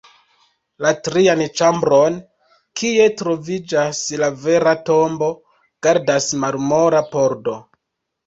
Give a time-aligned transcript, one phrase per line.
[0.83, 2.15] La trian ĉambron,
[2.79, 5.29] kie troviĝas la vera tombo,
[5.87, 7.55] gardas marmora pordo.